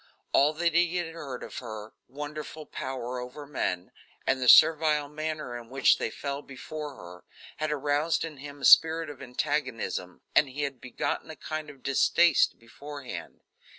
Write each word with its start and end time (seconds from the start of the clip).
All 0.31 0.53
that 0.53 0.73
he 0.73 0.95
had 0.97 1.13
heard 1.13 1.43
of 1.43 1.59
her 1.59 1.93
wonderful 2.07 2.65
power 2.65 3.19
over 3.19 3.45
men, 3.45 3.91
and 4.25 4.41
the 4.41 4.49
servile 4.49 5.07
manner 5.07 5.55
in 5.55 5.69
which 5.69 5.99
they 5.99 6.09
fell 6.09 6.41
before 6.41 6.95
her, 6.95 7.23
had 7.57 7.71
aroused 7.71 8.25
in 8.25 8.37
him 8.37 8.61
a 8.61 8.65
spirit 8.65 9.11
of 9.11 9.21
antagonism, 9.21 10.21
and 10.35 10.49
had 10.57 10.81
begotten 10.81 11.29
a 11.29 11.35
kind 11.35 11.69
of 11.69 11.83
distaste 11.83 12.57
beforehand. 12.57 13.41